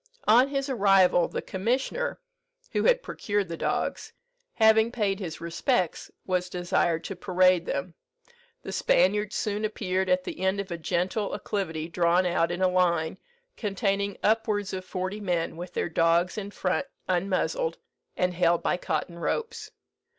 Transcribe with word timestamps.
On 0.27 0.47
his 0.47 0.67
arrival, 0.67 1.27
the 1.27 1.43
commissioner 1.43 2.19
(who 2.71 2.85
had 2.85 3.03
procured 3.03 3.49
the 3.49 3.55
dogs), 3.55 4.11
having 4.55 4.91
paid 4.91 5.19
his 5.19 5.39
respects, 5.39 6.09
was 6.25 6.49
desired 6.49 7.03
to 7.03 7.15
parade 7.15 7.67
them. 7.67 7.93
The 8.63 8.71
Spaniards 8.71 9.35
soon 9.35 9.63
appeared 9.63 10.09
at 10.09 10.23
the 10.23 10.39
end 10.39 10.59
of 10.59 10.71
a 10.71 10.77
gentle 10.79 11.35
acclivity 11.35 11.87
drawn 11.87 12.25
out 12.25 12.49
in 12.49 12.63
a 12.63 12.67
line, 12.67 13.19
containing 13.55 14.17
upwards 14.23 14.73
of 14.73 14.85
forty 14.85 15.19
men, 15.19 15.55
with 15.55 15.73
their 15.75 15.87
dogs 15.87 16.35
in 16.35 16.49
front 16.49 16.87
unmuzzled, 17.07 17.77
and 18.17 18.33
held 18.33 18.63
by 18.63 18.77
cotton 18.77 19.19
ropes. 19.19 19.69